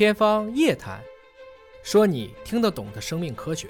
[0.00, 0.98] 天方夜谭，
[1.82, 3.68] 说你听得懂的生命科学。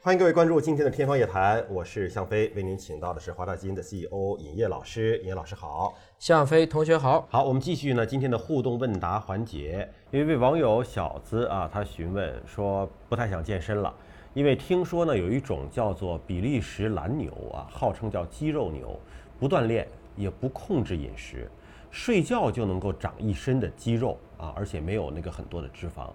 [0.00, 5.18] 欢迎各位关注今天的天方夜谭，我是向飞，为您请到的是华大基因的 CEO 尹烨老师。
[5.18, 7.28] 尹烨老师好，向飞同学好。
[7.28, 9.86] 好，我们继续呢今天的互动问答环节。
[10.12, 13.94] 有一位网友小子啊，他询问说不太想健身了，
[14.32, 18.98] 因为听说呢有一种叫做比利时蓝牛啊，号称叫肌肉牛，
[19.38, 19.86] 不锻炼
[20.16, 21.50] 也不控制饮食，
[21.94, 26.08] 睡觉就能够长一身的肌肉啊，而且没有那个很多的脂肪。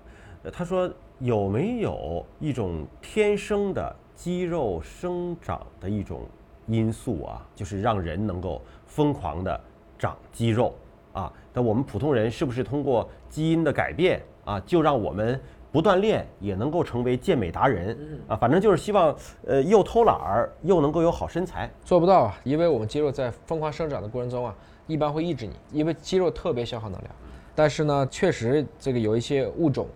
[0.51, 6.27] 他说有没有一种天生的肌肉生长的一种
[6.67, 9.57] 因素啊，就是让人能够疯狂的
[9.97, 10.75] 长肌肉
[11.13, 11.31] 啊？
[11.53, 15.39] 那我们普通人是不是通过基因的改变啊，就让我们
[15.71, 17.97] 不锻炼也能够成为健美达人
[18.27, 18.35] 啊？
[18.35, 19.15] 反正就是希望
[19.45, 21.69] 呃又偷懒儿又能够有好身材。
[21.83, 24.55] 做不到啊，因为我们肌肉在疯狂生长的过程中啊，
[24.87, 27.11] 一般会抑制你，因为肌肉特别消耗能量。
[27.53, 29.87] 但是呢，确实这个有一些物种。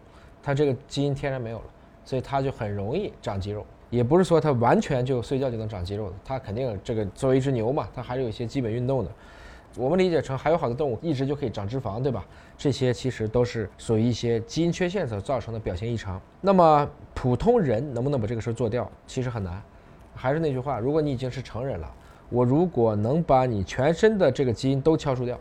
[0.46, 1.64] 它这个基因天然没有了，
[2.04, 3.66] 所以它就很容易长肌肉。
[3.90, 9.12] 也不是说它完全就睡觉就能长肌肉的，它肯定这个作为一只牛嘛，它还是有一些基本运动的。
[9.76, 12.26] 我们理解成还有好多动物一直就可以长脂肪，对吧？
[12.58, 16.22] 这些其实都是属于一些基因缺陷所造成的表现异常。
[16.42, 18.90] 那么普通人能不能把这个事儿做掉？
[19.08, 19.62] 其实很难。
[20.16, 21.92] 还是那句话，如果你已经是成人了，
[22.30, 25.40] 我如果能把你全身的这个基因都敲除掉，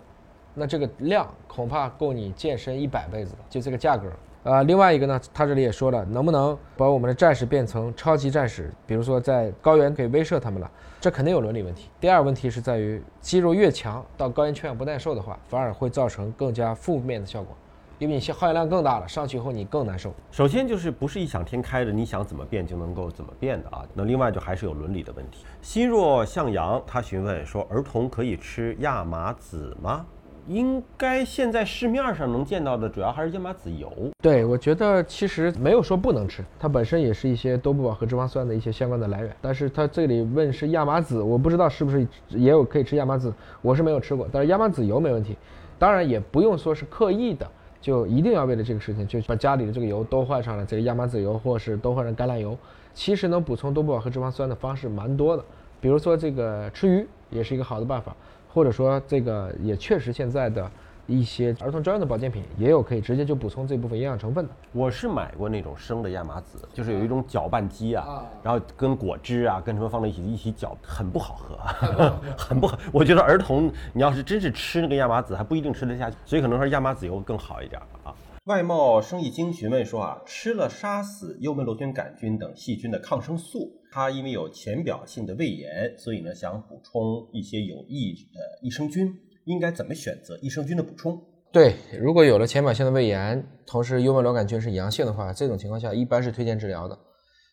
[0.54, 4.10] 那这个量恐怕够你健身一百辈子的，就这个价格。
[4.44, 8.72] 呃，另外一个呢，他这里也说了，能不能把我们的战士变成超级战士？
[8.84, 10.68] 比如说在高原可以威慑他们了，
[11.00, 11.88] 这肯定有伦理问题。
[12.00, 17.56] 第二问题是在于，肌肉越强，到高原缺氧不耐受的话，反而会造成更加负面的效果，
[18.00, 20.12] 因为你消耗氧量更大了，上去以后你更难受。
[20.32, 23.86] 首先就是不是异想天开的，你想怎么变就能够怎么变的啊。
[23.94, 25.44] 那另外就还是有伦理的问题。
[25.60, 30.04] 心若向阳，他询问说，儿童可以吃亚麻籽吗？
[30.48, 33.92] 应该现在市面上能见到的主要还是亚麻籽油。
[34.20, 39.36] 对，我觉得其实没有说不能吃，它本身也是一些多不饱和脂肪酸的一些相关的来源。
[39.40, 44.26] 但是它这里问是亚麻籽，我不知道是不是也有可以吃亚麻籽，我是没有吃过。
[44.32, 45.36] 但是亚麻籽油没问题，
[45.78, 47.46] 当然也不用说是刻意的，
[47.80, 52.56] 就一定要为了这个事情就把家里的这个油都换上了这个亚麻籽油，或是都换成橄榄油。
[52.94, 55.44] 其实能补充多不饱和脂肪酸的方式蛮多的，
[55.80, 58.14] 比如说这个吃鱼也是一个好的办法。
[58.52, 60.70] 或者说，这个也确实现在的
[61.06, 64.52] 一些儿童专用的保健品也有可以直接就补充这部分营养成分的。
[64.72, 71.58] 我是买过那种生的亚麻籽，就是有一种搅拌机啊，然后跟果汁啊，跟什么放在一起一起搅，很不好喝，
[72.36, 72.78] 很不好。
[72.92, 78.14] 我觉得儿童你要是真是吃那个亚麻籽，还不一定吃得下去，所以可能说亚麻籽油更好一点啊。
[78.46, 89.14] 外贸生意经询问说啊，吃了杀死幽门螺旋杆菌等细菌的抗生素，他因为有浅表性的胃炎，所以呢想补充一些有益的益生菌，
[89.44, 91.16] 应该怎么选择益生菌的补充？
[91.52, 96.98] 对，如果有了浅表性的胃炎，同时幽门螺杆菌是阳性的话，这种情况下一般是推荐治疗的。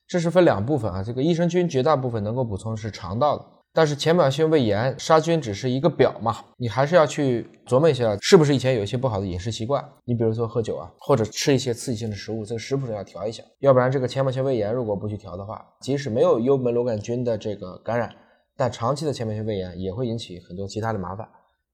[0.07, 3.45] 这是分两部分啊，这个益生菌绝大部分能够补充是肠道的。
[3.73, 9.83] 但是浅表性胃炎杀菌只是一个表嘛，你还是要去琢磨一下，是不是以前有一些不好的饮食习惯？
[10.05, 18.13] 你比如说喝酒啊，或者吃一些刺激性的食物，这个食谱上要调一下，要不然这个浅表性胃炎如果不去调的话，即使没有幽门螺杆菌的这个感染，
[18.57, 21.27] 但长期的浅表性胃炎也会引起很多其他的麻烦，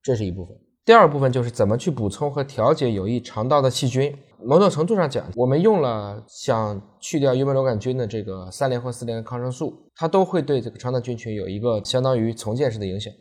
[0.04, 0.56] 这是一部分。
[0.84, 4.16] 第二部分就是怎么去补充和调节有益肠道的细菌。
[4.46, 13.12] 某种程度上讲，我们用了想去掉幽门螺杆菌的这个三联或四联抗生素，它都会对这个肠道菌群有一个相当于重建式的影响。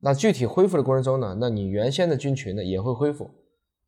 [0.00, 3.30] 那具体恢复的过程中呢，那你原先的菌群呢也会恢复。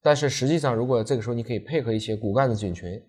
[0.02, 3.02] 但是实际上，如果这个时候你可以配合一些骨干的菌群，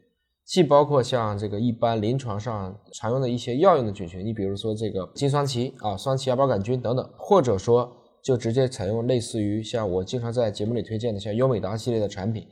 [0.46, 7.96] 既包括像这个一般临床上常用的一些药用的菌群，你比如说这个金双歧啊、双歧芽孢杆菌等等，或者说。
[8.22, 12.46] 就直接采用类似于像我经常在节目里推荐的像优美达系列的产品，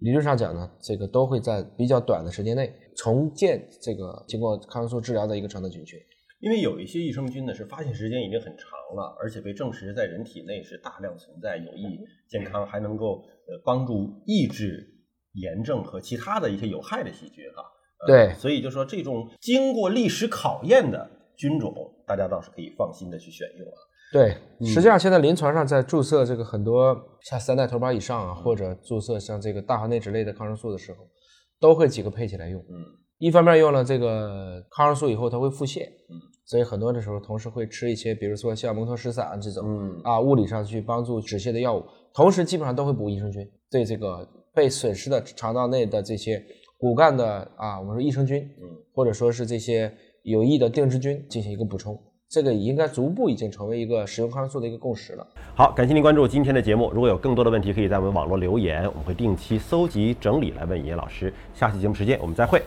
[0.00, 5.98] 理论上讲呢，这个都会在比较短的时间内重建这个经过抗生素治疗的一个肠道菌群。
[6.40, 11.98] 因为有一些益生菌呢是发现时间已经很长了，而且被证实在人体内是大量存在有益
[12.30, 14.88] 健康，还能够呃帮助抑制
[15.34, 17.62] 炎症和其他的一些有害的细菌哈。
[18.06, 21.74] 对，所以就说这种经过历史考验的菌种，
[22.06, 23.76] 大家倒是可以放心的去选用啊。
[24.12, 24.36] 对，
[24.66, 30.98] 实际上现在临床上在注射这个很多像三代头孢以上啊，或者注射像这个大环内酯类的抗生素的时候，
[31.60, 32.60] 都会几个配起来用。
[32.62, 32.74] 嗯，
[33.18, 46.42] 一方面用了这个抗生素以后它会腹泻，嗯，所以很多的时候同时会吃一些，比如说像蒙脱石散这种，嗯啊，物理上去帮助止泻的药物，同时基本上都会补益生菌，对这个被损失的肠道内的这些
[46.78, 51.96] 骨干的啊，我们说益生菌，嗯，或者说是这些有益的定植菌进行一个补充。
[52.30, 55.26] 这个应该逐步已经成为一个使用抗生素的一个共识了。
[55.52, 56.88] 好，感谢您关注今天的节目。
[56.94, 61.34] 如果有更多的问题，可以在我们网络留言，我们会定期搜集整理来问严老师。
[61.52, 62.62] 下期节目时间我们再会。